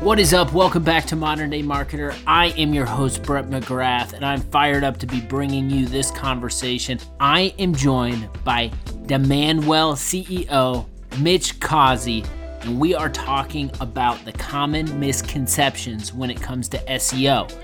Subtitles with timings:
[0.00, 0.54] What is up?
[0.54, 2.18] Welcome back to Modern Day Marketer.
[2.26, 6.10] I am your host, Brett McGrath, and I'm fired up to be bringing you this
[6.10, 6.98] conversation.
[7.20, 8.70] I am joined by
[9.04, 10.86] Demandwell CEO,
[11.18, 12.24] Mitch Causey,
[12.62, 17.54] and we are talking about the common misconceptions when it comes to SEO.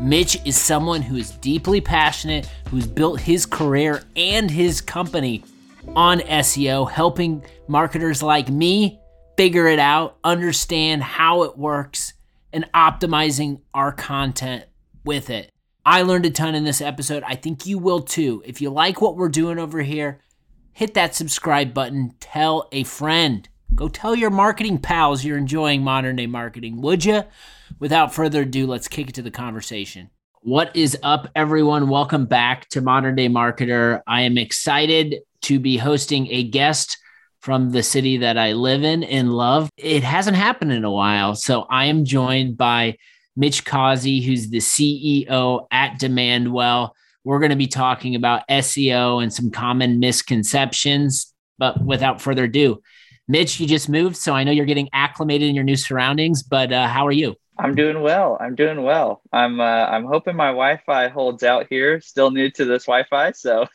[0.00, 5.44] Mitch is someone who is deeply passionate, who's built his career and his company
[5.94, 8.98] on SEO, helping marketers like me
[9.36, 12.12] figure it out, understand how it works,
[12.52, 14.64] and optimizing our content
[15.04, 15.50] with it.
[15.84, 17.22] I learned a ton in this episode.
[17.26, 18.42] I think you will too.
[18.46, 20.20] If you like what we're doing over here,
[20.72, 22.14] hit that subscribe button.
[22.20, 23.48] Tell a friend.
[23.74, 27.24] Go tell your marketing pals you're enjoying modern day marketing, would you?
[27.80, 30.10] Without further ado, let's kick it to the conversation.
[30.40, 31.88] What is up, everyone?
[31.88, 34.00] Welcome back to Modern Day Marketer.
[34.06, 36.98] I am excited to be hosting a guest
[37.44, 39.68] from the city that I live in and love.
[39.76, 41.34] It hasn't happened in a while.
[41.34, 42.96] So I am joined by
[43.36, 46.92] Mitch Causey, who's the CEO at Demandwell.
[47.22, 51.34] We're going to be talking about SEO and some common misconceptions.
[51.58, 52.80] But without further ado,
[53.28, 54.16] Mitch, you just moved.
[54.16, 57.36] So I know you're getting acclimated in your new surroundings, but uh, how are you?
[57.58, 58.36] I'm doing well.
[58.40, 59.22] I'm doing well.
[59.32, 62.00] I'm uh, I'm hoping my Wi-Fi holds out here.
[62.00, 63.66] Still new to this Wi-Fi, so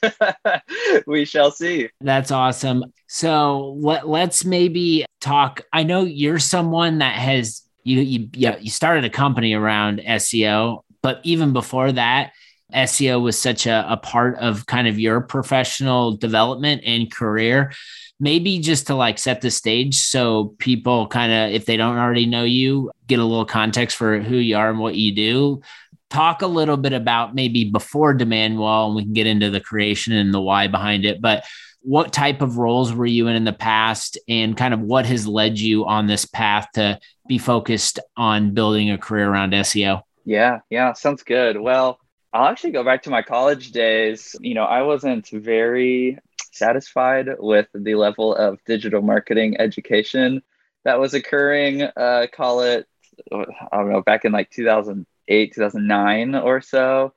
[1.07, 1.89] we shall see.
[2.01, 2.83] That's awesome.
[3.07, 5.61] So let let's maybe talk.
[5.71, 10.83] I know you're someone that has you you yeah you started a company around SEO,
[11.01, 12.33] but even before that,
[12.73, 17.71] SEO was such a, a part of kind of your professional development and career
[18.19, 22.25] maybe just to like set the stage so people kind of if they don't already
[22.25, 25.61] know you get a little context for who you are and what you do.
[26.09, 30.13] Talk a little bit about maybe before Demandwell, and we can get into the creation
[30.13, 31.45] and the why behind it but
[31.81, 35.25] what type of roles were you in in the past and kind of what has
[35.25, 40.59] led you on this path to be focused on building a career around seo yeah
[40.69, 41.59] yeah sounds good.
[41.59, 41.98] Well
[42.31, 44.35] I'll actually go back to my college days.
[44.39, 46.19] You know, I wasn't very
[46.51, 50.43] satisfied with the level of digital marketing education
[50.83, 51.81] that was occurring.
[51.81, 52.87] Uh, call it,
[53.31, 57.13] I don't know, back in like 2008, 2009 or so.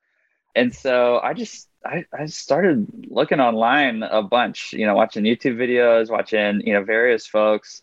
[0.55, 5.57] And so I just, I, I started looking online a bunch, you know, watching YouTube
[5.57, 7.83] videos, watching, you know, various folks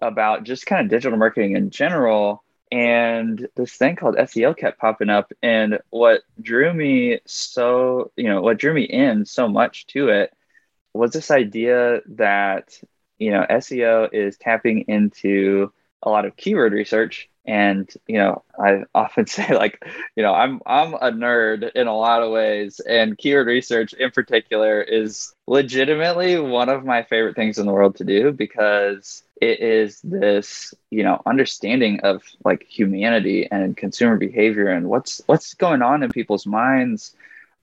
[0.00, 2.42] about just kind of digital marketing in general.
[2.70, 5.32] And this thing called SEO kept popping up.
[5.42, 10.32] And what drew me so, you know, what drew me in so much to it
[10.92, 12.78] was this idea that
[13.18, 18.84] you know SEO is tapping into a lot of keyword research and you know I
[18.94, 19.82] often say like
[20.16, 24.10] you know I'm I'm a nerd in a lot of ways and keyword research in
[24.10, 29.60] particular is legitimately one of my favorite things in the world to do because it
[29.60, 35.82] is this you know understanding of like humanity and consumer behavior and what's what's going
[35.82, 37.14] on in people's minds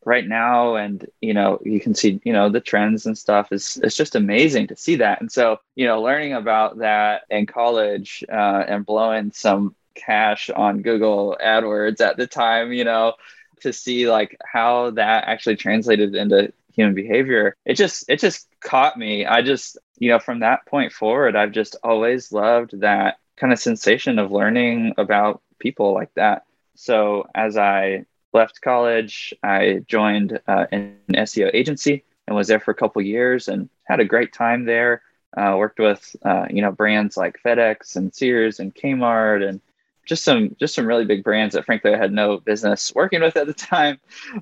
[0.06, 0.76] right now.
[0.76, 4.16] And you know you can see you know the trends and stuff is it's just
[4.16, 5.22] amazing to see that.
[5.22, 10.82] And so you know learning about that in college uh, and blowing some cash on
[10.82, 13.14] google adwords at the time you know
[13.62, 17.56] to see like how that actually translated into human behavior.
[17.66, 19.26] It just it just caught me.
[19.26, 23.60] I just you know from that point forward i've just always loved that kind of
[23.60, 26.44] sensation of learning about people like that.
[26.76, 32.72] So as i left college, I joined uh, an SEO agency and was there for
[32.72, 35.02] a couple years and had a great time there.
[35.38, 39.60] Uh, worked with uh, you know brands like FedEx and Sears and Kmart and
[40.06, 43.36] just some just some really big brands that frankly I had no business working with
[43.38, 44.00] at the time,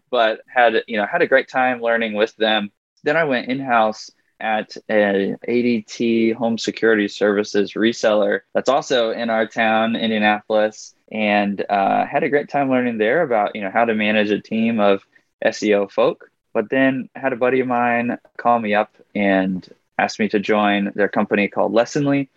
[0.09, 2.71] but had you know had a great time learning with them.
[3.03, 9.29] Then I went in house at an ADT Home Security Services reseller that's also in
[9.29, 13.85] our town, Indianapolis and uh, had a great time learning there about you know how
[13.85, 15.05] to manage a team of
[15.45, 16.29] SEO folk.
[16.53, 20.91] But then had a buddy of mine call me up and asked me to join
[20.95, 22.29] their company called Lessonly.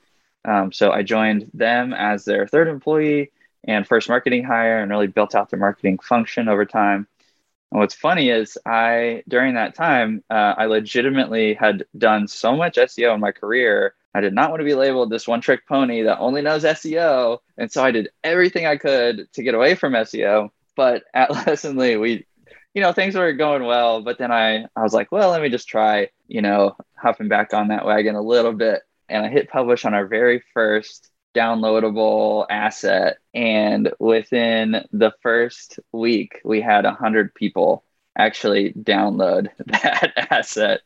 [0.46, 3.32] Um, so I joined them as their third employee
[3.64, 7.08] and first marketing hire, and really built out their marketing function over time.
[7.72, 12.76] And what's funny is I during that time uh, I legitimately had done so much
[12.76, 16.00] SEO in my career I did not want to be labeled this one trick pony
[16.04, 17.40] that only knows SEO.
[17.58, 20.48] And so I did everything I could to get away from SEO.
[20.74, 22.24] But at Lessonly, we,
[22.72, 24.00] you know, things were going well.
[24.00, 27.52] But then I, I was like, well, let me just try, you know, hopping back
[27.52, 28.84] on that wagon a little bit.
[29.08, 33.18] And I hit publish on our very first downloadable asset.
[33.34, 37.84] And within the first week, we had 100 people
[38.18, 40.80] actually download that asset.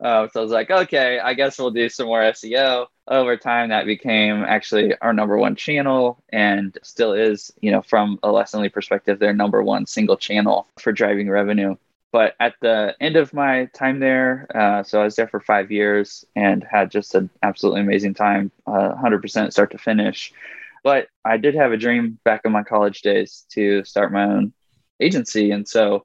[0.00, 2.86] Uh, so I was like, okay, I guess we'll do some more SEO.
[3.08, 8.18] Over time, that became actually our number one channel and still is, you know, from
[8.22, 11.76] a Lessonly perspective, their number one single channel for driving revenue.
[12.12, 15.72] But at the end of my time there, uh, so I was there for five
[15.72, 20.32] years and had just an absolutely amazing time, uh, 100% start to finish.
[20.84, 24.52] But I did have a dream back in my college days to start my own
[25.00, 25.52] agency.
[25.52, 26.04] And so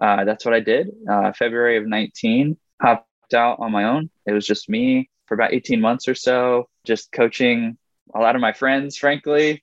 [0.00, 0.90] uh, that's what I did.
[1.10, 4.10] Uh, February of 19, hopped out on my own.
[4.26, 7.76] It was just me for about 18 months or so, just coaching
[8.14, 9.62] a lot of my friends, frankly.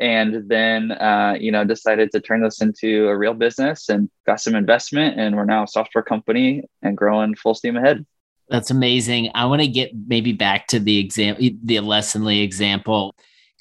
[0.00, 4.40] And then, uh, you know, decided to turn this into a real business and got
[4.40, 5.18] some investment.
[5.18, 8.06] And we're now a software company and growing full steam ahead.
[8.48, 9.30] That's amazing.
[9.34, 13.14] I want to get maybe back to the example, the Lessonly example.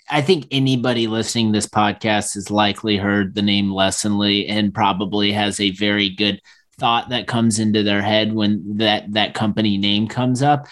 [0.10, 5.34] I think anybody listening to this podcast has likely heard the name Lessonly and probably
[5.34, 6.42] has a very good
[6.80, 10.68] thought that comes into their head when that that company name comes up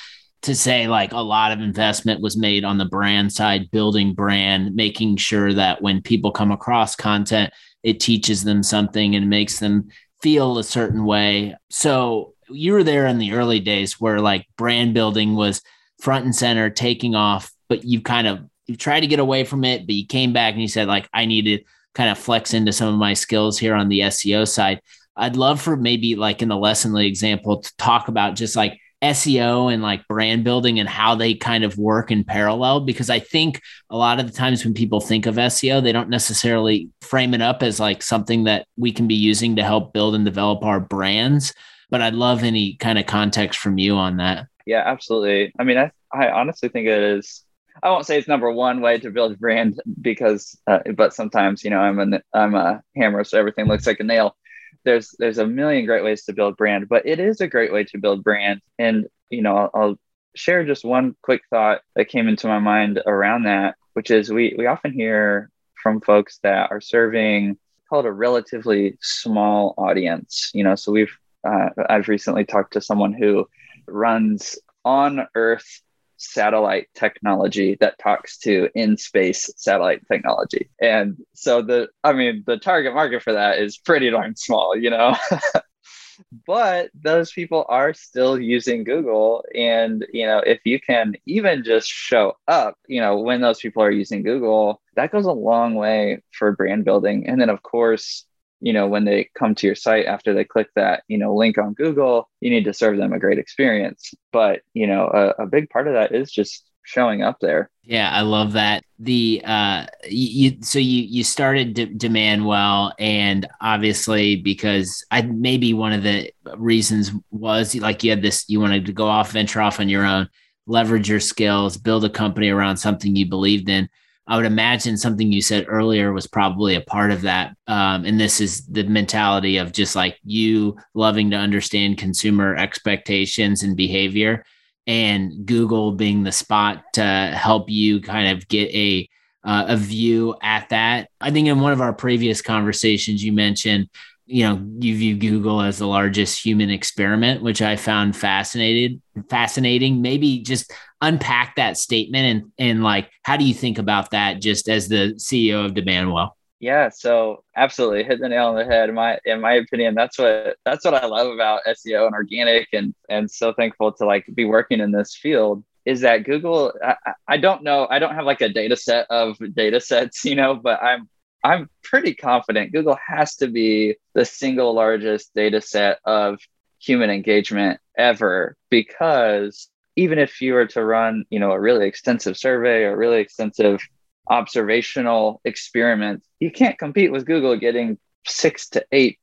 [0.45, 4.73] to say like a lot of investment was made on the brand side building brand
[4.75, 7.51] making sure that when people come across content
[7.83, 9.87] it teaches them something and makes them
[10.21, 14.93] feel a certain way so you were there in the early days where like brand
[14.93, 15.61] building was
[15.99, 19.63] front and center taking off but you kind of you tried to get away from
[19.63, 21.63] it, but you came back and you said, like, I need to
[21.93, 24.81] kind of flex into some of my skills here on the SEO side.
[25.15, 29.71] I'd love for maybe like in the Lessonly example to talk about just like SEO
[29.73, 33.61] and like brand building and how they kind of work in parallel because I think
[33.89, 37.41] a lot of the times when people think of SEO, they don't necessarily frame it
[37.41, 40.79] up as like something that we can be using to help build and develop our
[40.79, 41.53] brands.
[41.89, 44.47] But I'd love any kind of context from you on that.
[44.65, 45.53] Yeah, absolutely.
[45.59, 47.45] I mean, I, I honestly think it is
[47.83, 51.69] I won't say it's number one way to build brand because, uh, but sometimes you
[51.69, 54.35] know I'm a I'm a hammer, so everything looks like a nail.
[54.85, 57.83] There's there's a million great ways to build brand, but it is a great way
[57.85, 58.61] to build brand.
[58.79, 59.95] And you know I'll, I'll
[60.35, 64.55] share just one quick thought that came into my mind around that, which is we
[64.57, 65.49] we often hear
[65.81, 67.57] from folks that are serving
[67.89, 70.51] called a relatively small audience.
[70.53, 71.15] You know, so we've
[71.47, 73.47] uh, I've recently talked to someone who
[73.87, 75.81] runs on Earth
[76.17, 80.69] satellite technology that talks to in space satellite technology.
[80.81, 84.89] And so the, I mean, the target market for that is pretty darn small, you
[84.89, 85.15] know?
[86.47, 89.43] but those people are still using Google.
[89.53, 93.83] And, you know, if you can even just show up, you know, when those people
[93.83, 97.27] are using Google, that goes a long way for brand building.
[97.27, 98.25] And then, of course,
[98.61, 101.57] you know when they come to your site after they click that you know link
[101.57, 104.13] on google you need to serve them a great experience.
[104.31, 107.69] But you know a, a big part of that is just showing up there.
[107.83, 108.83] Yeah i love that.
[108.99, 115.91] The uh you so you you started D- Demandwell and obviously because i maybe one
[115.91, 119.79] of the reasons was like you had this you wanted to go off venture off
[119.79, 120.29] on your own
[120.67, 123.89] leverage your skills build a company around something you believed in
[124.27, 127.55] I would imagine something you said earlier was probably a part of that.
[127.67, 133.61] Um, and this is the mentality of just like you loving to understand consumer expectations
[133.63, 134.43] and behavior,
[134.87, 139.07] and Google being the spot to help you kind of get a
[139.43, 141.09] uh, a view at that.
[141.21, 143.89] I think in one of our previous conversations, you mentioned
[144.27, 148.99] you know you view google as the largest human experiment which i found fascinated
[149.29, 150.73] fascinating maybe just
[151.05, 155.13] unpack that statement and and like how do you think about that just as the
[155.13, 156.31] ceo of demandwell?
[156.59, 158.89] Yeah so absolutely hit the nail on the head.
[158.89, 162.67] In my in my opinion that's what that's what i love about seo and organic
[162.73, 166.95] and and so thankful to like be working in this field is that google I,
[167.27, 170.55] I don't know i don't have like a data set of data sets you know
[170.55, 171.07] but i'm
[171.45, 176.39] I'm pretty confident Google has to be the single largest data set of
[176.79, 182.37] human engagement ever because even if you were to run, you know, a really extensive
[182.37, 183.81] survey or really extensive
[184.27, 187.97] observational experiment, you can't compete with Google getting
[188.27, 189.19] 6 to 8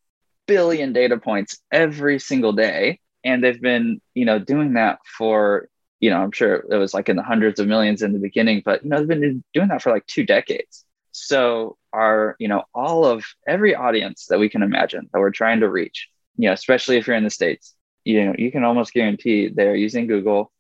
[0.46, 5.68] billion data points every single day and they've been, you know, doing that for
[6.02, 8.62] you know, I'm sure it was like in the hundreds of millions in the beginning,
[8.64, 10.84] but you know, they've been doing that for like two decades.
[11.12, 15.60] So our, you know, all of every audience that we can imagine that we're trying
[15.60, 18.92] to reach, you know, especially if you're in the States, you know, you can almost
[18.92, 20.50] guarantee they're using Google.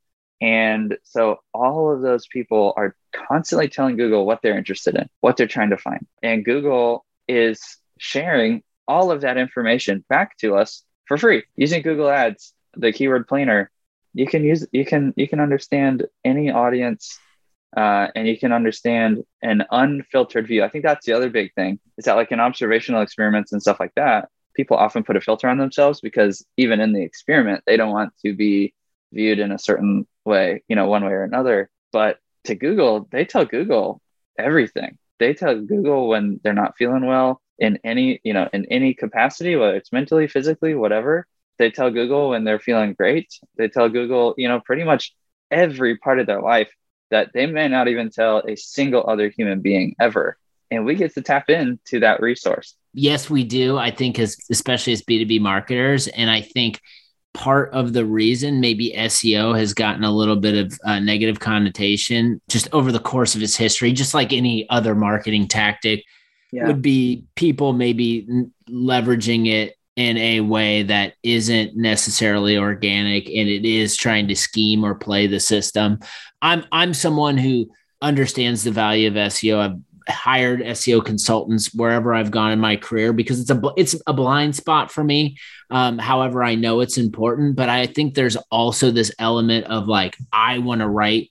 [0.42, 5.36] And so all of those people are constantly telling Google what they're interested in, what
[5.36, 6.04] they're trying to find.
[6.20, 12.10] And Google is sharing all of that information back to us for free using Google
[12.10, 13.70] Ads, the keyword planner.
[14.14, 17.16] You can use you can you can understand any audience
[17.76, 20.64] uh, and you can understand an unfiltered view.
[20.64, 23.78] I think that's the other big thing is that like in observational experiments and stuff
[23.78, 27.76] like that, people often put a filter on themselves because even in the experiment, they
[27.76, 28.74] don't want to be
[29.12, 31.70] viewed in a certain way, you know, one way or another.
[31.92, 34.00] But to Google, they tell Google
[34.38, 34.98] everything.
[35.18, 39.56] They tell Google when they're not feeling well in any, you know, in any capacity,
[39.56, 41.26] whether it's mentally, physically, whatever.
[41.58, 43.32] They tell Google when they're feeling great.
[43.56, 45.14] They tell Google, you know, pretty much
[45.50, 46.72] every part of their life
[47.10, 50.38] that they may not even tell a single other human being ever.
[50.70, 52.74] And we get to tap into that resource.
[52.94, 53.76] Yes, we do.
[53.76, 56.08] I think as especially as B2B marketers.
[56.08, 56.80] And I think
[57.34, 62.40] part of the reason maybe SEO has gotten a little bit of a negative connotation
[62.48, 66.04] just over the course of its history, just like any other marketing tactic,
[66.52, 66.66] yeah.
[66.66, 68.26] would be people maybe
[68.68, 74.84] leveraging it in a way that isn't necessarily organic and it is trying to scheme
[74.84, 75.98] or play the system.
[76.40, 77.70] I'm I'm someone who
[78.00, 79.58] understands the value of SEO.
[79.58, 79.78] I've
[80.08, 84.56] hired SEO consultants wherever I've gone in my career because it's a it's a blind
[84.56, 85.36] spot for me.
[85.70, 90.16] Um, however, I know it's important, but I think there's also this element of like
[90.32, 91.30] I want to write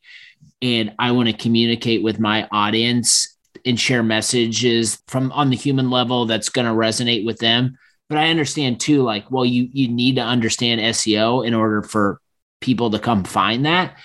[0.62, 5.90] and I want to communicate with my audience and share messages from on the human
[5.90, 7.78] level that's going to resonate with them.
[8.10, 12.20] But I understand too, like, well, you you need to understand SEO in order for
[12.60, 13.98] people to come find that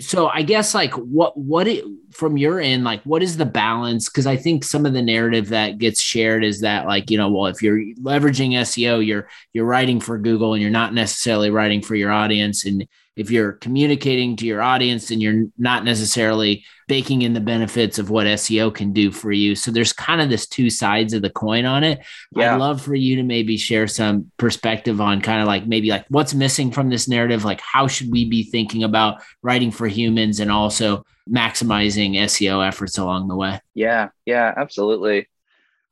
[0.00, 4.08] so I guess like what what it from your end like what is the balance?
[4.08, 7.30] Because I think some of the narrative that gets shared is that like you know
[7.30, 11.82] well if you're leveraging SEO you're you're writing for Google and you're not necessarily writing
[11.82, 12.64] for your audience.
[12.64, 12.86] And
[13.20, 18.08] if you're communicating to your audience and you're not necessarily baking in the benefits of
[18.08, 19.54] what SEO can do for you.
[19.54, 22.00] So there's kind of this two sides of the coin on it.
[22.34, 22.54] Yeah.
[22.54, 26.06] I'd love for you to maybe share some perspective on kind of like maybe like
[26.08, 30.40] what's missing from this narrative, like how should we be thinking about writing for humans
[30.40, 33.60] and also maximizing SEO efforts along the way?
[33.74, 35.28] Yeah, yeah, absolutely.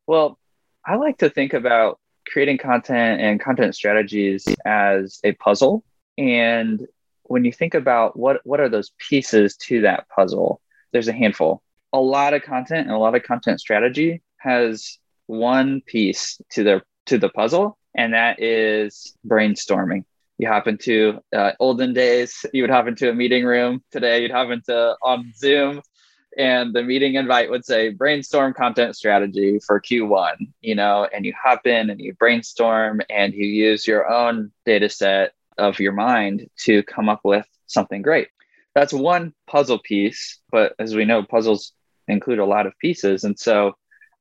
[0.07, 0.39] Well,
[0.83, 5.85] I like to think about creating content and content strategies as a puzzle.
[6.17, 6.89] And
[7.29, 10.61] when you think about what what are those pieces to that puzzle,
[10.93, 11.63] there's a handful.
[11.93, 16.83] A lot of content and a lot of content strategy has one piece to the
[17.07, 20.05] to the puzzle, and that is brainstorming.
[20.39, 23.83] You hop into uh, olden days, you would hop into a meeting room.
[23.91, 25.83] Today, you'd hop into on Zoom,
[26.37, 30.37] and the meeting invite would say brainstorm content strategy for Q1.
[30.61, 34.89] You know, and you hop in and you brainstorm, and you use your own data
[34.89, 38.29] set of your mind to come up with something great.
[38.75, 41.73] That's one puzzle piece, but as we know, puzzles
[42.07, 43.25] include a lot of pieces.
[43.25, 43.75] And so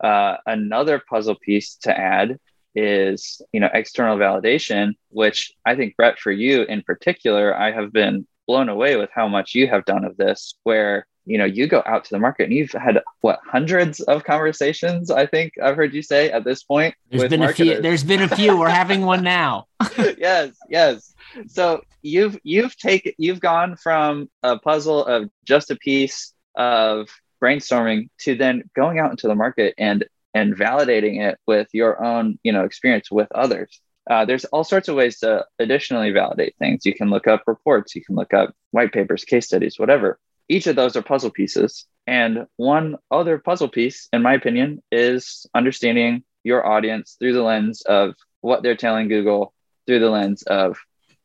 [0.03, 2.37] uh, another puzzle piece to add
[2.75, 7.91] is you know external validation which i think brett for you in particular i have
[7.91, 11.67] been blown away with how much you have done of this where you know you
[11.67, 15.75] go out to the market and you've had what hundreds of conversations i think i've
[15.75, 17.67] heard you say at this point there's been marketers.
[17.67, 18.57] a few there's been a few.
[18.57, 19.67] We're having one now.
[20.17, 21.13] Yes yes.
[21.47, 27.09] So you've you've taken you've gone from a puzzle of just a piece of
[27.43, 32.39] brainstorming to then going out into the market and and validating it with your own
[32.43, 36.85] you know experience with others uh, there's all sorts of ways to additionally validate things
[36.85, 40.67] you can look up reports you can look up white papers case studies whatever each
[40.67, 46.23] of those are puzzle pieces and one other puzzle piece in my opinion is understanding
[46.43, 49.53] your audience through the lens of what they're telling google
[49.87, 50.77] through the lens of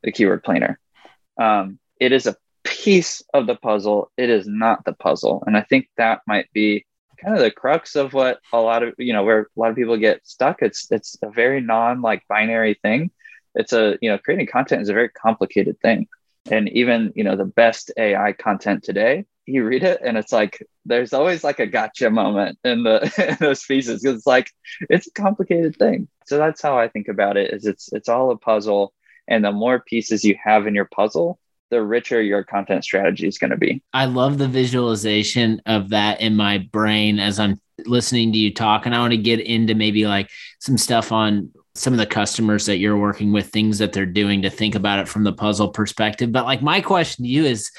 [0.03, 0.79] the keyword planner.
[1.39, 4.11] Um, it is a piece of the puzzle.
[4.17, 5.43] It is not the puzzle.
[5.47, 6.87] And I think that might be
[7.23, 9.77] kind of the crux of what a lot of, you know, where a lot of
[9.77, 10.63] people get stuck.
[10.63, 13.11] It's, it's a very non like binary thing.
[13.55, 16.09] It's a, you know, creating content is a very complicated thing.
[16.51, 20.67] And even, you know, the best AI content today, you read it and it's like,
[20.85, 24.03] there's always like a gotcha moment in the in those pieces.
[24.03, 24.51] because It's like,
[24.89, 26.09] it's a complicated thing.
[26.27, 28.93] So that's how I think about it is it's, it's all a puzzle
[29.29, 31.39] and the more pieces you have in your puzzle,
[31.73, 33.83] the richer your content strategy is going to be.
[33.95, 38.85] I love the visualization of that in my brain as I'm listening to you talk.
[38.85, 40.29] And I want to get into maybe like
[40.61, 44.43] some stuff on some of the customers that you're working with, things that they're doing
[44.43, 46.31] to think about it from the puzzle perspective.
[46.31, 47.71] But like my question to you is,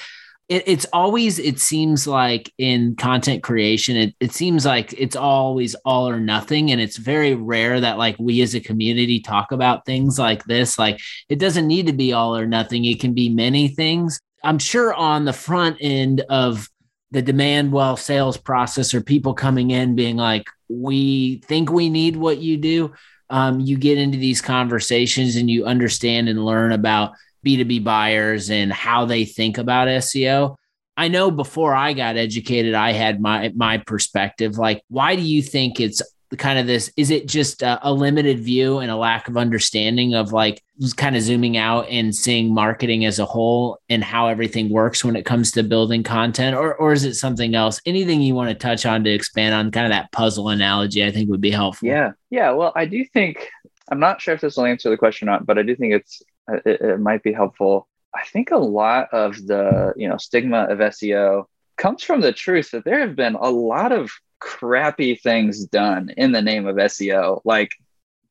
[0.49, 5.75] it, it's always it seems like in content creation it, it seems like it's always
[5.85, 6.71] all or nothing.
[6.71, 10.77] And it's very rare that like we as a community talk about things like this.
[10.77, 12.85] Like it doesn't need to be all or nothing.
[12.85, 14.19] It can be many things.
[14.43, 16.69] I'm sure on the front end of
[17.11, 22.39] the Demandwell sales process or people coming in being like we think we need what
[22.39, 22.91] you do
[23.29, 27.13] um, you get into these conversations and you understand and learn about
[27.45, 30.55] B2B buyers and how they think about SEO.
[30.95, 34.57] I know before I got educated, I had my my perspective.
[34.57, 36.01] Like, why do you think it's
[36.37, 40.15] kind of this is it just a, a limited view and a lack of understanding
[40.15, 40.63] of like
[40.95, 45.15] kind of zooming out and seeing marketing as a whole and how everything works when
[45.15, 48.55] it comes to building content or or is it something else anything you want to
[48.55, 51.87] touch on to expand on kind of that puzzle analogy i think would be helpful
[51.87, 53.49] yeah yeah well i do think
[53.89, 55.93] i'm not sure if this will answer the question or not but i do think
[55.93, 60.63] it's it, it might be helpful i think a lot of the you know stigma
[60.69, 61.45] of seo
[61.77, 64.11] comes from the truth that there have been a lot of
[64.43, 67.41] crappy things done in the name of SEO.
[67.45, 67.71] Like,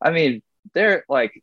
[0.00, 0.42] I mean,
[0.74, 1.42] they're like,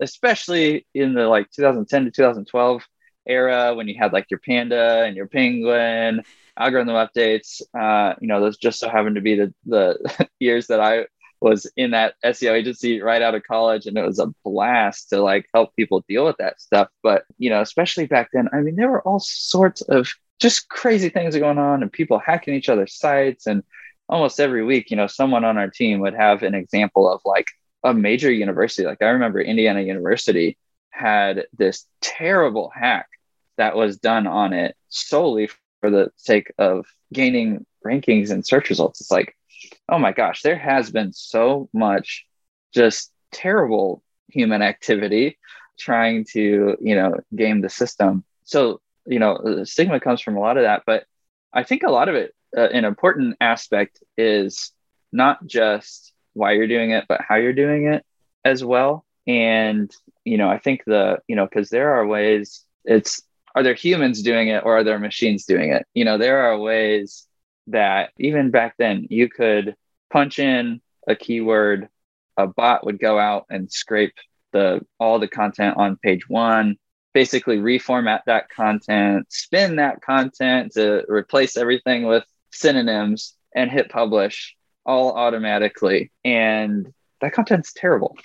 [0.00, 2.86] especially in the like 2010 to 2012
[3.26, 6.22] era when you had like your Panda and your Penguin
[6.58, 7.62] algorithm updates.
[7.78, 11.06] Uh, you know, those just so happened to be the the years that I
[11.40, 15.22] was in that SEO agency right out of college, and it was a blast to
[15.22, 16.88] like help people deal with that stuff.
[17.02, 21.08] But you know, especially back then, I mean, there were all sorts of just crazy
[21.08, 23.62] things going on, and people hacking each other's sites and
[24.10, 27.46] almost every week, you know, someone on our team would have an example of like
[27.84, 28.86] a major university.
[28.86, 30.58] Like I remember Indiana University
[30.90, 33.08] had this terrible hack
[33.56, 35.48] that was done on it solely
[35.80, 39.00] for the sake of gaining rankings and search results.
[39.00, 39.36] It's like,
[39.90, 42.26] oh my gosh, there has been so much
[42.72, 45.38] just terrible human activity
[45.78, 48.24] trying to, you know, game the system.
[48.44, 51.04] So, you know, stigma comes from a lot of that, but
[51.52, 54.72] I think a lot of it uh, an important aspect is
[55.12, 58.04] not just why you're doing it, but how you're doing it
[58.44, 59.04] as well.
[59.26, 59.90] And,
[60.24, 63.22] you know, I think the, you know, because there are ways it's,
[63.54, 65.86] are there humans doing it or are there machines doing it?
[65.94, 67.26] You know, there are ways
[67.72, 69.74] that even back then you could
[70.10, 71.88] punch in a keyword,
[72.36, 74.14] a bot would go out and scrape
[74.52, 76.76] the all the content on page one
[77.12, 84.56] basically reformat that content, spin that content to replace everything with synonyms and hit publish
[84.84, 86.12] all automatically.
[86.24, 88.16] And that content's terrible.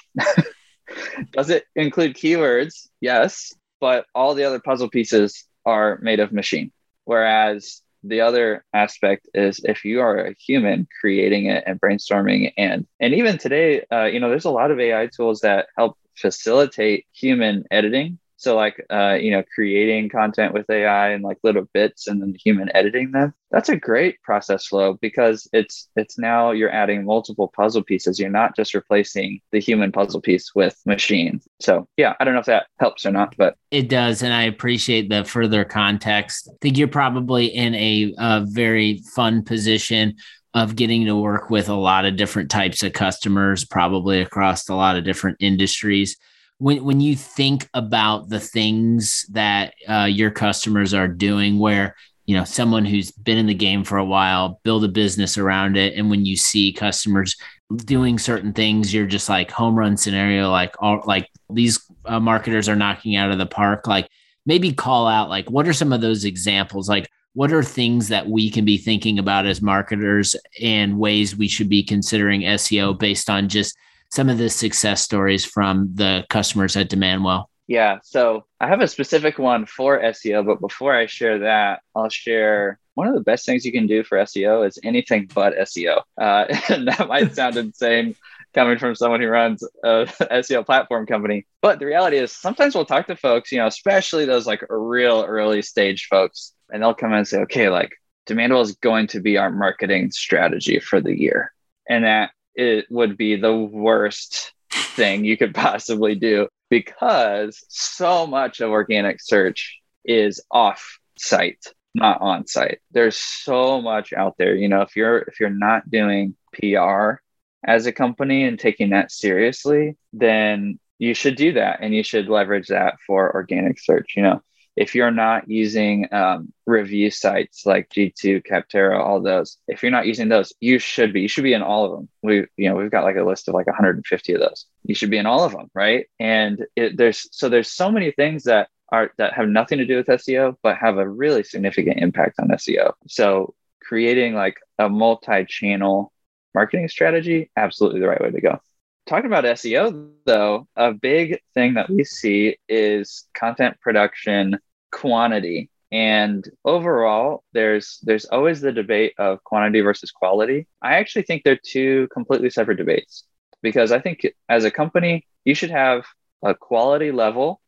[1.31, 2.87] Does it include keywords?
[3.01, 6.71] Yes, but all the other puzzle pieces are made of machine.
[7.05, 12.85] Whereas the other aspect is if you are a human creating it and brainstorming and
[12.99, 17.05] and even today uh, you know there's a lot of ai tools that help facilitate
[17.13, 22.05] human editing so like uh, you know, creating content with AI and like little bits
[22.05, 23.33] and then the human editing them.
[23.49, 28.19] That's a great process flow because it's it's now you're adding multiple puzzle pieces.
[28.19, 31.41] You're not just replacing the human puzzle piece with machine.
[31.59, 34.43] So yeah, I don't know if that helps or not, but it does, and I
[34.43, 36.47] appreciate the further context.
[36.47, 40.17] I think you're probably in a, a very fun position
[40.53, 44.75] of getting to work with a lot of different types of customers, probably across a
[44.75, 46.15] lot of different industries
[46.57, 52.35] when when you think about the things that uh, your customers are doing, where you
[52.35, 55.97] know someone who's been in the game for a while build a business around it,
[55.97, 57.35] and when you see customers
[57.75, 62.69] doing certain things, you're just like home run scenario, like all like these uh, marketers
[62.69, 63.87] are knocking out of the park.
[63.87, 64.07] Like
[64.45, 68.27] maybe call out like what are some of those examples, like what are things that
[68.27, 73.29] we can be thinking about as marketers and ways we should be considering SEO based
[73.29, 73.75] on just
[74.11, 77.45] some of the success stories from the customers at Demandwell?
[77.67, 82.09] Yeah, so I have a specific one for SEO, but before I share that, I'll
[82.09, 86.01] share one of the best things you can do for SEO is anything but SEO.
[86.19, 88.15] Uh, and that might sound insane
[88.53, 91.45] coming from someone who runs a SEO platform company.
[91.61, 95.25] But the reality is sometimes we'll talk to folks, you know, especially those like real
[95.27, 97.91] early stage folks, and they'll come in and say, okay, like
[98.27, 101.51] Demandwell is going to be our marketing strategy for the year.
[101.89, 108.59] And that it would be the worst thing you could possibly do because so much
[108.59, 111.63] of organic search is off site
[111.93, 114.55] not on site there's so much out there.
[114.55, 117.21] You know if you're if you're not doing pr
[117.65, 122.27] as a company and taking that seriously then you should do that and you should
[122.27, 124.41] leverage that for organic search you know
[124.75, 130.05] if you're not using um, review sites like G2, Capterra, all those, if you're not
[130.05, 131.21] using those, you should be.
[131.21, 132.09] You should be in all of them.
[132.21, 134.65] We, you know, we've got like a list of like 150 of those.
[134.83, 136.07] You should be in all of them, right?
[136.19, 139.97] And it, there's so there's so many things that are that have nothing to do
[139.97, 142.93] with SEO, but have a really significant impact on SEO.
[143.07, 146.11] So creating like a multi-channel
[146.53, 148.59] marketing strategy, absolutely the right way to go
[149.05, 154.57] talking about SEO, though, a big thing that we see is content production
[154.91, 155.69] quantity.
[155.91, 160.67] And overall, there's there's always the debate of quantity versus quality.
[160.81, 163.23] I actually think they're two completely separate debates
[163.61, 166.05] because I think as a company, you should have
[166.43, 167.61] a quality level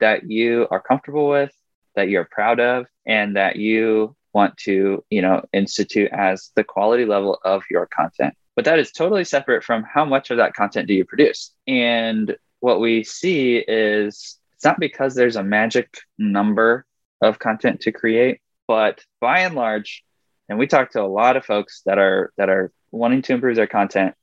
[0.00, 1.52] that you are comfortable with,
[1.94, 7.04] that you're proud of, and that you want to, you know, institute as the quality
[7.04, 8.34] level of your content.
[8.56, 11.52] but that is totally separate from how much of that content do you produce.
[11.66, 16.86] And what we see is it's not because there's a magic number
[17.20, 20.02] of content to create, but by and large,
[20.48, 23.56] and we talk to a lot of folks that are that are wanting to improve
[23.56, 24.14] their content.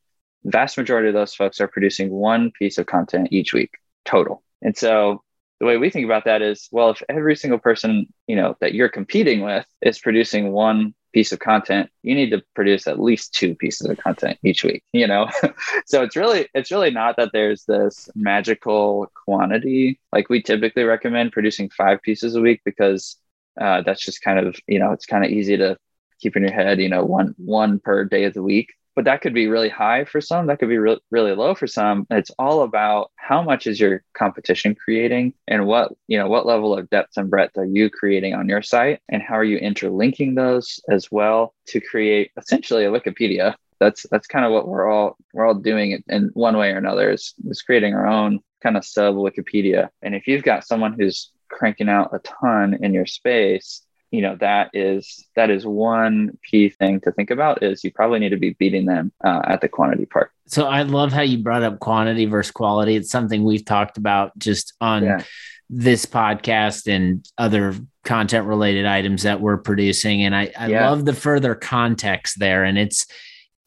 [0.43, 3.69] Vast majority of those folks are producing one piece of content each week
[4.03, 4.41] total.
[4.63, 5.21] And so
[5.59, 8.73] the way we think about that is well if every single person you know that
[8.73, 13.33] you're competing with is producing one piece of content you need to produce at least
[13.33, 15.27] two pieces of content each week you know?
[15.85, 19.99] So it's really it's really not that there's this magical quantity.
[20.11, 23.17] Like we typically recommend producing five pieces a week because
[23.59, 25.77] uh, that's just kind of you know it's kind of easy to
[26.21, 29.21] keep in your head you know one one per day of the week but that
[29.21, 32.05] could be really high for some that could be re- really low for some.
[32.09, 36.77] It's all about how much is your competition creating and what you know what level
[36.77, 40.35] of depth and breadth are you creating on your site and how are you interlinking
[40.35, 43.55] those as well to create essentially a wikipedia.
[43.79, 47.11] That's that's kind of what we're all we're all doing in one way or another
[47.11, 49.89] is, is creating our own kind of sub wikipedia.
[50.01, 54.35] And if you've got someone who's cranking out a ton in your space you know
[54.35, 58.37] that is that is one key thing to think about is you probably need to
[58.37, 61.79] be beating them uh, at the quantity part so i love how you brought up
[61.79, 65.23] quantity versus quality it's something we've talked about just on yeah.
[65.69, 70.89] this podcast and other content related items that we're producing and i, I yeah.
[70.89, 73.07] love the further context there and it's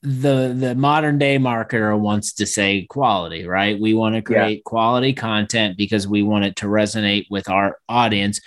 [0.02, 4.62] the the modern day marketer wants to say quality right we want to create yeah.
[4.66, 8.38] quality content because we want it to resonate with our audience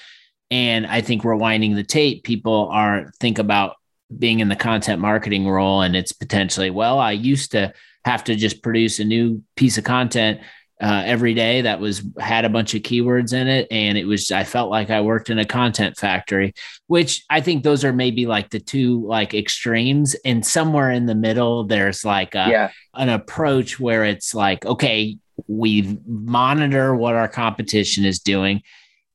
[0.49, 3.75] and I think rewinding the tape, people are think about
[4.17, 7.73] being in the content marketing role, and it's potentially, well, I used to
[8.05, 10.39] have to just produce a new piece of content
[10.81, 13.67] uh, every day that was had a bunch of keywords in it.
[13.71, 16.53] And it was i felt like i worked in a content factory
[16.85, 20.15] which i think those are maybe like the two like extremes.
[20.23, 22.71] And somewhere in the middle there's like a, yeah.
[22.93, 28.61] an approach where it's like okay we monitor what our competition is doing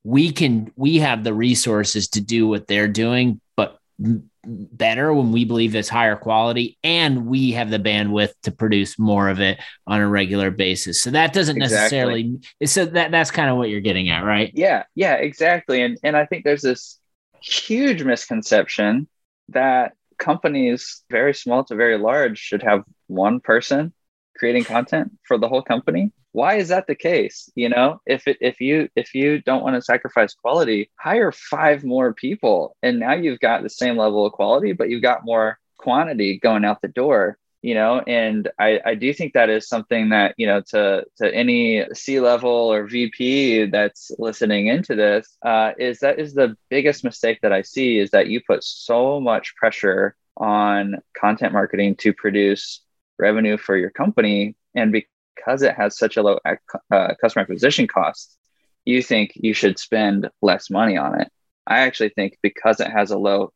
[0.04, 3.78] we can we have the resources to do what they're doing but
[4.44, 9.28] better when we believe it's higher quality and we have the bandwidth to produce more
[9.28, 11.00] of it on a regular basis.
[11.00, 12.24] So that doesn't exactly.
[12.24, 14.50] necessarily so that that's kind of what you're getting at right?
[14.54, 15.82] Yeah yeah exactly.
[15.82, 16.98] And and i think there's this
[17.40, 19.08] huge misconception
[19.50, 23.92] that companies very small to very large should have one person
[24.36, 27.50] creating content for the whole company why is that the case?
[27.54, 31.84] You know if it, if you if you don't want to sacrifice quality hire five
[31.84, 35.58] more people and now you've got the same level of quality but you've got more
[35.78, 38.00] quantity going out the door you know?
[38.00, 42.20] And i i do think that is something that you know to to any c
[42.20, 47.52] level or vp that's listening into this uh, is that is the biggest mistake that
[47.52, 52.80] i see is that you put so much pressure on content marketing to produce
[53.18, 56.38] revenue for your company and be, because it has such a low
[56.90, 58.36] uh, customer acquisition cost,
[58.84, 61.28] you think you should spend less money on it.
[61.66, 63.52] I actually think because it has a low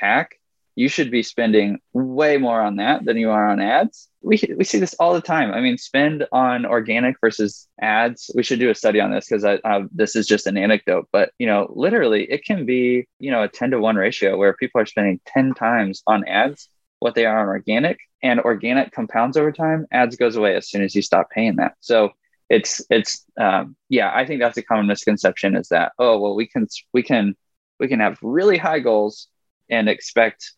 [0.00, 0.26] CAC,
[0.74, 4.08] you should be spending way more on that than you are on ads.
[4.22, 5.52] We, we see this all the time.
[5.52, 8.30] I mean, spend on organic versus ads.
[8.34, 9.44] We should do a study on this because
[9.92, 13.48] this is just an anecdote, but you know, literally, it can be you know a
[13.48, 16.68] ten to one ratio where people are spending ten times on ads
[17.02, 20.82] what they are on organic and organic compounds over time ads goes away as soon
[20.82, 21.74] as you stop paying that.
[21.80, 22.10] So
[22.48, 26.46] it's it's um, yeah i think that's a common misconception is that oh well we
[26.46, 27.34] can we can
[27.80, 29.28] we can have really high goals
[29.70, 30.52] and expect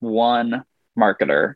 [0.00, 0.64] one
[0.98, 1.54] marketer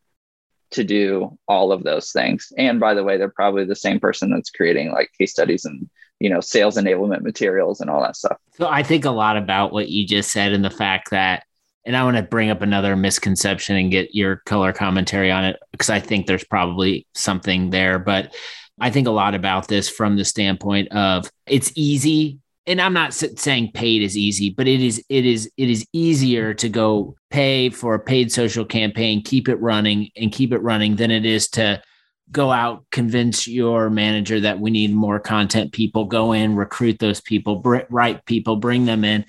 [0.71, 2.53] to do all of those things.
[2.57, 5.91] And by the way they're probably the same person that's creating like case studies and
[6.21, 8.39] you know sales enablement materials and all that stuff.
[8.57, 11.45] So i think a lot about what you just said and the fact that
[11.85, 15.57] and I want to bring up another misconception and get your color commentary on it
[15.73, 17.99] because I think there's probably something there.
[17.99, 18.35] But
[18.81, 22.39] I think a lot about this from the standpoint of it's easy.
[22.67, 26.55] And I'm not saying paid is easy, but it is it is it is easier
[26.55, 30.97] to go pay for a paid social campaign, keep it running, and keep it running
[30.97, 31.83] than it is to
[32.31, 37.21] go out, convince your manager that we need more content people, go in, recruit those
[37.21, 39.25] people, br- write people, bring them in.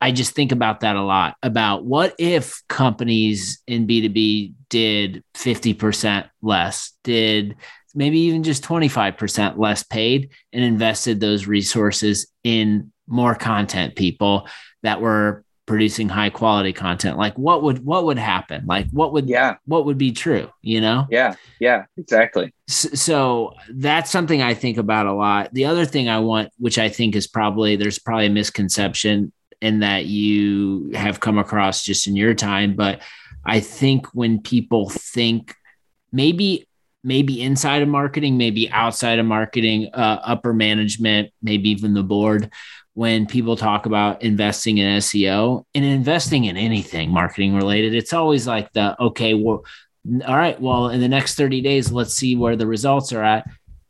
[0.00, 6.28] I just think about that a lot about what if companies in B2B did 50%
[6.42, 7.56] less, did
[7.94, 14.46] maybe even just 25% less paid and invested those resources in more content people
[14.82, 17.16] that were producing high quality content?
[17.16, 18.66] Like what would what would happen?
[18.66, 19.56] Like what would yeah.
[19.64, 21.06] what would be true you know?
[21.10, 22.52] Yeah yeah exactly.
[22.68, 25.52] So, so that's something i think about a lot.
[25.52, 29.82] The other thing i want which i think is probably there's probably a misconception and
[29.82, 32.76] that you have come across just in your time.
[32.76, 33.02] But
[33.44, 35.54] I think when people think
[36.12, 36.66] maybe
[37.06, 42.50] maybe inside of marketing, maybe outside of marketing, uh, upper management, maybe even the board.
[42.94, 48.46] When people talk about investing in SEO and investing in anything marketing related, it's always
[48.46, 49.64] like the okay, well,
[50.26, 53.46] all right, well, in the next 30 days, let's see where the results are at.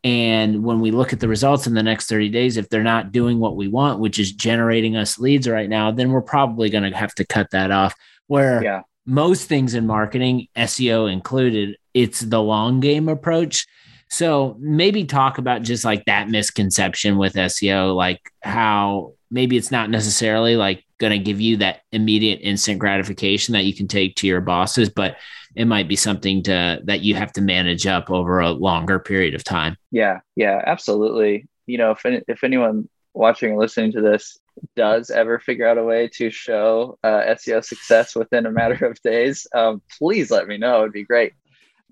[0.07, 3.11] And when we look at the results in the next 30 days, if they're not
[3.11, 6.89] doing what we want, which is generating us leads right now, then we're probably going
[6.89, 7.93] to have to cut that off.
[8.27, 8.83] Where yeah.
[9.05, 13.67] most things in marketing, SEO included, it's the long game approach.
[14.09, 19.89] So maybe talk about just like that misconception with SEO, like how maybe it's not
[19.89, 24.27] necessarily like going to give you that immediate instant gratification that you can take to
[24.27, 25.17] your bosses, but
[25.57, 29.33] it might be something to that you have to manage up over a longer period
[29.33, 29.75] of time.
[29.91, 31.47] Yeah, yeah, absolutely.
[31.65, 34.37] You know, if if anyone watching and listening to this
[34.75, 39.01] does ever figure out a way to show uh, SEO success within a matter of
[39.01, 40.81] days, um, please let me know.
[40.81, 41.33] It'd be great.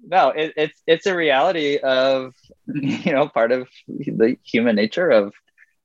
[0.08, 2.36] No, it, it's it's a reality of
[2.68, 5.34] you know part of the human nature of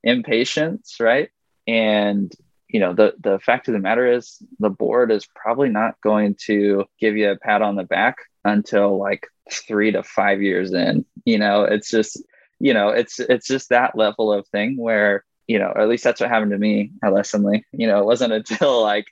[0.05, 1.31] impatience, right?
[1.66, 2.31] And
[2.72, 6.37] you know the the fact of the matter is the board is probably not going
[6.46, 11.04] to give you a pat on the back until like three to five years in
[11.24, 11.64] you know?
[11.64, 12.22] It's just
[12.59, 16.20] you know it's it's just that level of thing where you know at least that's
[16.20, 19.06] what happened to me at lessonly you know it wasn't until like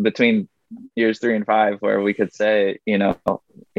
[0.00, 0.48] between
[0.94, 3.16] years three and five where we could say you know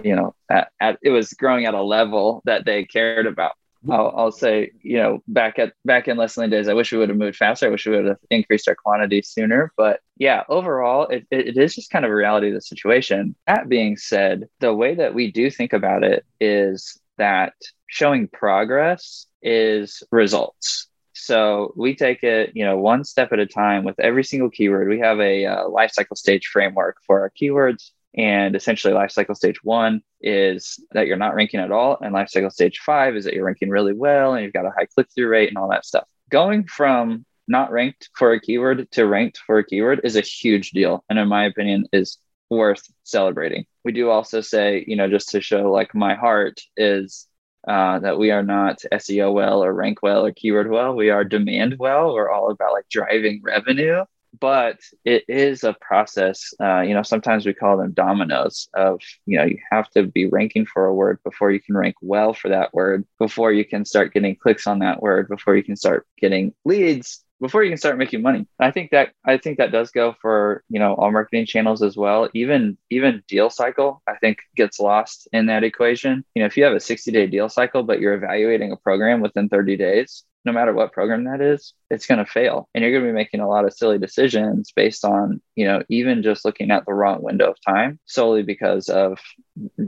[0.03, 3.53] you know at, at, it was growing at a level that they cared about
[3.89, 7.09] I'll, I'll, say, you know, back at back in Lessonly days, I wish we would
[7.09, 7.67] have moved faster.
[7.67, 9.73] I wish we would have increased our quantity sooner.
[9.75, 13.35] But yeah, overall, it, it is just kind of a reality of the situation.
[13.47, 17.53] That being said, the way that we do think about it is that
[17.87, 20.87] showing progress is results.
[21.13, 24.89] So we take it, you know, one step at a time with every single keyword.
[24.89, 27.91] We have a uh, life cycle stage framework for our keywords.
[28.15, 31.97] And essentially, life cycle stage one is that you're not ranking at all.
[32.01, 34.71] And life cycle stage five is that you're ranking really well and you've got a
[34.71, 36.07] high click through rate and all that stuff.
[36.29, 40.71] Going from not ranked for a keyword to ranked for a keyword is a huge
[40.71, 41.03] deal.
[41.09, 42.17] And in my opinion, is
[42.49, 43.65] worth celebrating.
[43.83, 47.27] We do also say, you know, just to show like my heart is
[47.67, 50.95] uh, that we are not SEO well or rank well or keyword well.
[50.95, 52.13] We are demand well.
[52.13, 54.03] We're all about like driving revenue
[54.39, 56.53] but it is a process.
[56.59, 60.27] Uh, you know, sometimes we call them dominoes of, you know, you have to be
[60.27, 63.85] ranking for a word before you can rank well for that word, before you can
[63.85, 67.77] start getting clicks on that word, before you can start getting leads, before you can
[67.77, 68.47] start making money.
[68.59, 71.95] I think that I think that does go for, you know, all marketing channels as
[71.95, 72.29] well.
[72.33, 76.23] Even even deal cycle, I think gets lost in that equation.
[76.33, 79.49] You know, if you have a 60-day deal cycle, but you're evaluating a program within
[79.49, 82.67] 30 days, no matter what program that is, it's going to fail.
[82.73, 85.83] And you're going to be making a lot of silly decisions based on, you know,
[85.89, 89.19] even just looking at the wrong window of time solely because of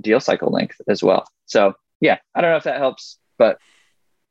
[0.01, 1.25] deal cycle length as well.
[1.45, 3.57] So, yeah, I don't know if that helps, but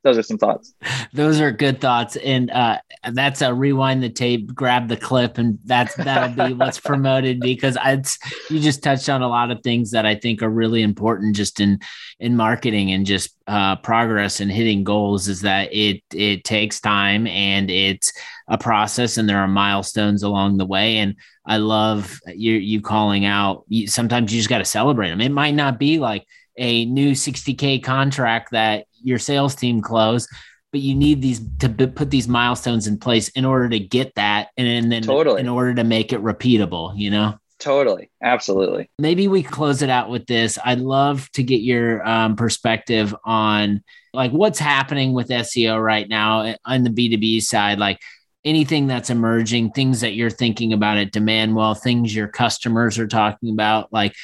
[0.04, 0.74] those are some thoughts.
[1.14, 2.78] Those are good thoughts, and uh,
[3.12, 7.78] that's a rewind the tape, grab the clip, and that's that'll be what's promoted because
[7.82, 8.18] it's
[8.50, 11.58] you just touched on a lot of things that I think are really important just
[11.58, 11.80] in
[12.20, 15.26] in marketing and just uh, progress and hitting goals.
[15.26, 18.12] Is that it it takes time and it's
[18.46, 20.98] a process, and there are milestones along the way.
[20.98, 23.64] And I love you you calling out.
[23.68, 25.22] You, sometimes you just got to celebrate them.
[25.22, 30.26] It might not be like a new 60k contract that your sales team close
[30.72, 34.48] but you need these to put these milestones in place in order to get that
[34.56, 35.40] and then totally.
[35.40, 37.38] in order to make it repeatable you know?
[37.60, 38.10] Totally.
[38.22, 38.90] Absolutely.
[38.98, 40.58] Maybe we close it out with this.
[40.62, 43.82] I'd love to get your um, perspective on
[44.14, 47.98] like what's happening with seo right now eh, on the b2b side like
[48.44, 53.50] anything that's emerging things that you're thinking about at Demandwell things your customers are talking
[53.50, 54.14] about like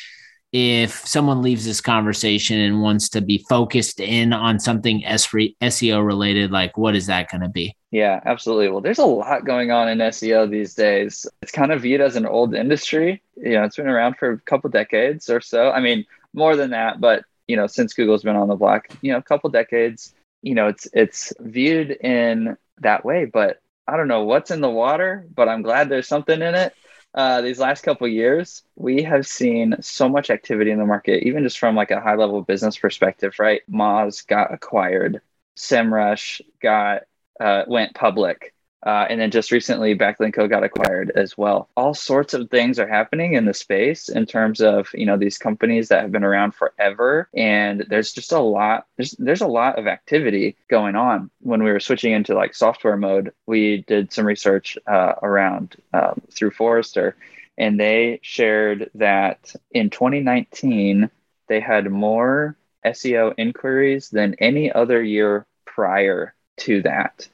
[0.53, 6.51] if someone leaves this conversation and wants to be focused in on something SEO related,
[6.51, 7.77] like what is that going to be?
[7.93, 8.69] Yeah, absolutely.
[8.69, 11.27] Well, there's a lot going on in SEO these days.
[11.43, 13.23] It's kind of viewed as an old industry.
[13.37, 15.71] You know, it's been around for a couple decades or so.
[15.71, 19.13] I mean, more than that, but you know, since Google's been on the block, you
[19.13, 24.09] know, a couple decades, you know, it's it's viewed in that way, but I don't
[24.09, 26.75] know what's in the water, but I'm glad there's something in it
[27.15, 31.43] uh, these last couple years, we have seen so much activity in the market, even
[31.43, 33.63] just from like a high level business perspective, right?
[33.71, 35.21] Moz got acquired,
[35.57, 37.03] SEMrush got
[37.41, 38.55] uh, went public.
[38.85, 41.69] Uh, and then just recently, Backlinko got acquired as well.
[41.77, 45.37] All sorts of things are happening in the space in terms of you know these
[45.37, 48.87] companies that have been around forever, and there's just a lot.
[48.97, 51.31] There's there's a lot of activity going on.
[51.41, 56.23] When we were switching into like software mode, we did some research uh, around um,
[56.31, 57.17] through Forrester,
[57.59, 61.11] and they shared that in 2019
[61.49, 67.29] they had more SEO inquiries than any other year prior to that.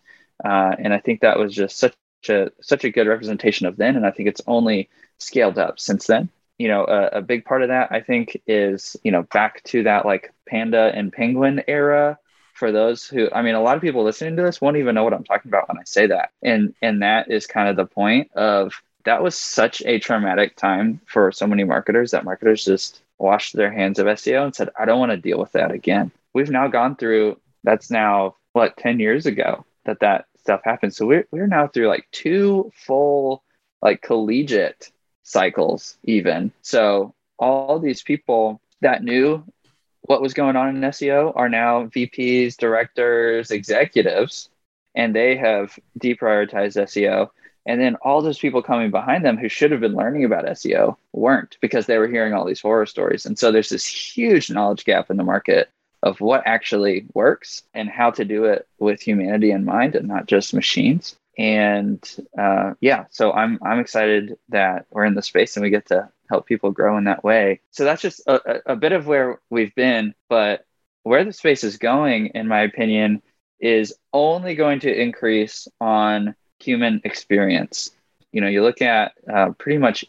[0.45, 1.95] Uh, and I think that was just such
[2.29, 6.07] a such a good representation of then, and I think it's only scaled up since
[6.07, 6.29] then.
[6.59, 9.83] You know, a, a big part of that I think is you know back to
[9.85, 12.19] that like panda and penguin era.
[12.55, 15.05] For those who, I mean, a lot of people listening to this won't even know
[15.05, 17.85] what I'm talking about when I say that, and and that is kind of the
[17.85, 18.73] point of
[19.05, 23.71] that was such a traumatic time for so many marketers that marketers just washed their
[23.71, 26.11] hands of SEO and said, I don't want to deal with that again.
[26.35, 30.97] We've now gone through that's now what 10 years ago that that stuff happens.
[30.97, 33.43] So we're, we're now through like two full
[33.83, 34.91] like collegiate
[35.23, 36.53] cycles even.
[36.63, 39.45] So all these people that knew
[40.03, 44.49] what was going on in SEO are now VPs, directors, executives,
[44.95, 47.29] and they have deprioritized SEO.
[47.67, 50.97] And then all those people coming behind them who should have been learning about SEO
[51.13, 53.27] weren't because they were hearing all these horror stories.
[53.27, 55.69] And so there's this huge knowledge gap in the market
[56.07, 60.27] of what actually works and how to do it with humanity in mind and not
[60.27, 61.17] just machines.
[61.37, 62.01] And
[62.39, 66.09] uh, yeah, so I'm I'm excited that we're in the space and we get to
[66.31, 67.61] help people grow in that way.
[67.73, 70.65] So that's just a, a bit of where we've been, but
[71.03, 73.21] where the space is going, in my opinion,
[73.61, 77.91] is only going to increase on human experience.
[78.33, 80.05] You know, you look at uh, pretty much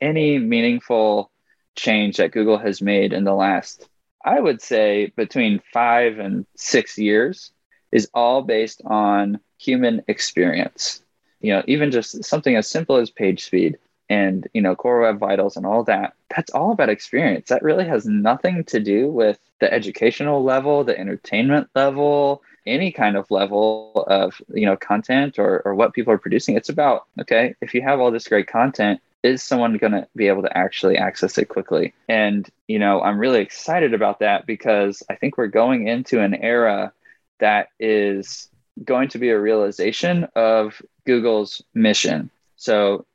[0.00, 1.30] any meaningful
[1.76, 3.88] change that Google has made in the last,
[4.24, 7.52] I would say, between five and six years,
[7.92, 11.02] is all based on human experience.
[11.40, 13.78] You know, even just something as simple as page speed
[14.10, 17.86] and you know core web vitals and all that that's all about experience that really
[17.86, 24.04] has nothing to do with the educational level the entertainment level any kind of level
[24.08, 27.80] of you know content or, or what people are producing it's about okay if you
[27.80, 31.46] have all this great content is someone going to be able to actually access it
[31.46, 31.94] quickly?
[32.08, 36.34] And you know i'm really excited about that because i think we're going into an
[36.34, 36.92] era
[37.40, 38.48] that is
[38.84, 42.30] going to be a realization of google's mission.
[42.56, 43.06] So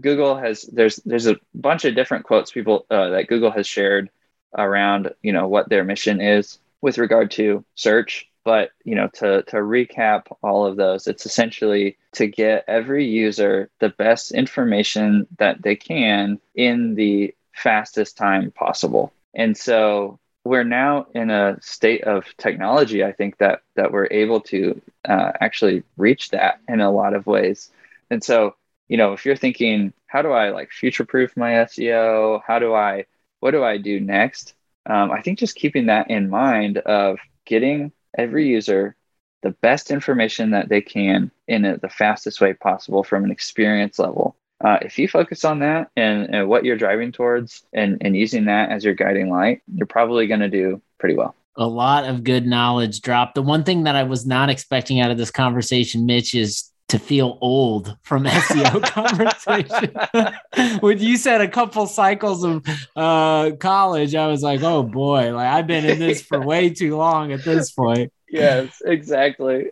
[0.00, 4.08] google has there's there's a bunch of different quotes people uh, that google has shared
[4.56, 9.42] around you know what their mission is with regard to search but you know, to
[9.44, 15.62] to recap all of those, it's essentially to get every user the best information that
[15.62, 19.12] they can in the fastest time possible.
[19.34, 23.02] And so we're now in a state of technology.
[23.02, 27.26] I think that that we're able to uh, actually reach that in a lot of
[27.26, 27.70] ways.
[28.10, 28.54] And so,
[28.88, 32.42] you know, if you're thinking, how do I like future proof my SEO?
[32.46, 33.06] How do I,
[33.40, 34.54] what do I do next?
[34.86, 38.96] Um, I think just keeping that in mind of getting every user
[39.44, 43.98] the best information that they can in a, the fastest way possible from an experience
[43.98, 44.34] level.
[44.64, 48.46] Uh, if you focus on that and, and what you're driving towards and, and using
[48.46, 51.34] that as your guiding light, you're probably going to do pretty well.
[51.56, 53.34] A lot of good knowledge dropped.
[53.34, 56.98] The one thing that I was not expecting out of this conversation, Mitch, is to
[56.98, 58.82] feel old from SEO
[60.14, 60.78] conversation.
[60.80, 62.64] when you said a couple cycles of
[62.96, 66.96] uh, college, I was like, oh boy, like I've been in this for way too
[66.96, 68.12] long at this point.
[68.28, 69.70] Yes, exactly.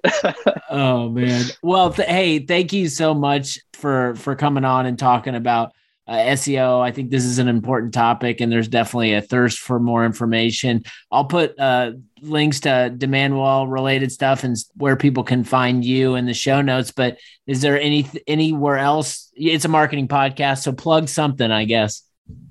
[0.71, 1.45] oh man.
[1.63, 5.73] Well, th- hey, thank you so much for for coming on and talking about
[6.13, 6.83] uh, SEO.
[6.83, 10.85] I think this is an important topic, and there's definitely a thirst for more information.
[11.11, 16.27] I'll put uh, links to Demandwell related stuff and where people can find you in
[16.27, 16.93] the show notes.
[16.93, 19.31] But is there any anywhere else?
[19.35, 22.03] It's a marketing podcast, so plug something, I guess.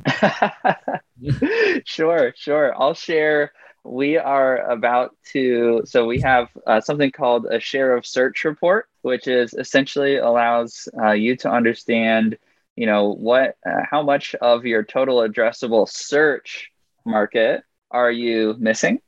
[1.85, 2.73] sure, sure.
[2.75, 3.51] I'll share.
[3.83, 8.87] We are about to, so we have uh, something called a share of search report,
[9.03, 12.37] which is essentially allows uh, you to understand
[12.75, 16.71] you know what uh, how much of your total addressable search
[17.05, 18.99] market are you missing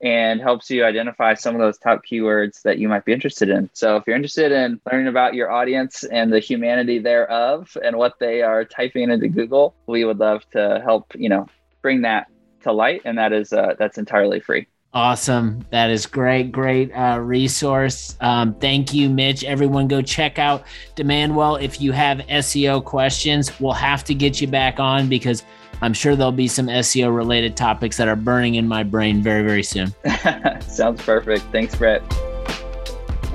[0.00, 3.68] and helps you identify some of those top keywords that you might be interested in.
[3.72, 8.14] So if you're interested in learning about your audience and the humanity thereof and what
[8.20, 11.48] they are typing into Google, we would love to help, you know,
[11.82, 12.28] bring that
[12.62, 14.68] to light and that is uh, that's entirely free.
[14.94, 15.64] Awesome.
[15.70, 18.16] That is great, great uh, resource.
[18.20, 19.44] Um, thank you, Mitch.
[19.44, 20.64] Everyone go check out
[20.96, 21.62] Demandwell.
[21.62, 25.44] If you have SEO questions, we'll have to get you back on because
[25.82, 29.42] I'm sure there'll be some SEO related topics that are burning in my brain very,
[29.42, 29.94] very soon.
[30.62, 31.44] Sounds perfect.
[31.52, 32.02] Thanks, Brett.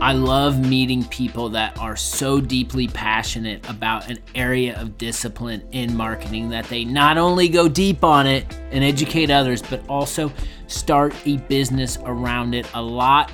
[0.01, 5.95] I love meeting people that are so deeply passionate about an area of discipline in
[5.95, 10.29] marketing that they not only go deep on it and educate others, but also
[10.73, 12.67] start a business around it.
[12.73, 13.31] A lot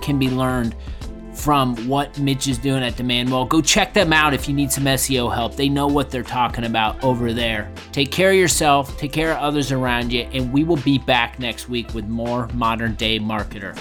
[0.00, 0.74] can be learned
[1.32, 3.48] from what Mitch is doing at Demandwell.
[3.48, 5.54] Go check them out if you need some SEO help.
[5.54, 7.70] They know what they're talking about over there.
[7.92, 11.38] Take care of yourself, take care of others around you, and we will be back
[11.38, 13.78] next week with more Modern Day Marketer.